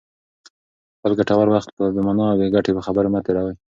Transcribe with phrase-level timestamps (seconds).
[0.97, 3.55] خپل ګټور وخت په بې مانا او بې ګټې خبرو مه تېروئ.